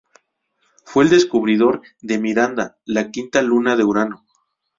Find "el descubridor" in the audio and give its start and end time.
1.03-1.83